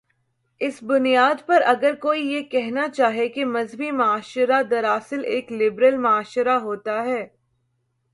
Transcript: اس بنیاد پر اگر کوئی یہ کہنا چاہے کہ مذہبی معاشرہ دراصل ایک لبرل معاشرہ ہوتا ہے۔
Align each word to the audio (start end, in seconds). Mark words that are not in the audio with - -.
اس 0.61 0.83
بنیاد 0.83 1.45
پر 1.45 1.61
اگر 1.65 1.95
کوئی 1.95 2.21
یہ 2.31 2.41
کہنا 2.43 2.87
چاہے 2.89 3.27
کہ 3.29 3.45
مذہبی 3.45 3.91
معاشرہ 3.91 4.61
دراصل 4.63 5.23
ایک 5.25 5.51
لبرل 5.51 5.97
معاشرہ 5.97 6.57
ہوتا 6.59 7.03
ہے۔ 7.05 7.27